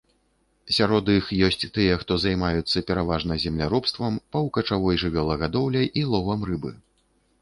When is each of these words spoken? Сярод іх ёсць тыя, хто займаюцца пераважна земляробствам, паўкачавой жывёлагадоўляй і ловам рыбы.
Сярод 0.75 1.09
іх 1.15 1.25
ёсць 1.47 1.61
тыя, 1.75 1.97
хто 2.03 2.17
займаюцца 2.23 2.83
пераважна 2.89 3.37
земляробствам, 3.45 4.19
паўкачавой 4.37 5.01
жывёлагадоўляй 5.03 5.85
і 6.03 6.09
ловам 6.15 6.41
рыбы. 6.53 6.71